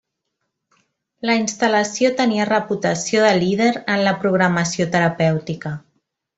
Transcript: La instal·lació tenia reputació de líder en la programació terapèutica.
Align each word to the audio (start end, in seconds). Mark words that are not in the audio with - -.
La 1.29 1.35
instal·lació 1.39 2.11
tenia 2.23 2.47
reputació 2.51 3.21
de 3.27 3.35
líder 3.45 3.71
en 3.83 4.03
la 4.09 4.15
programació 4.25 4.93
terapèutica. 4.99 5.77